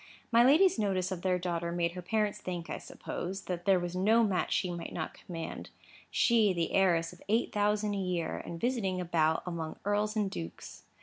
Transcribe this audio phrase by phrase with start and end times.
[0.31, 3.95] My lady's notice of their daughter made her parents think, I suppose, that there was
[3.95, 5.69] no match that she might not command;
[6.09, 10.85] she, the heiress of eight thousand a year, and visiting about among earls and dukes.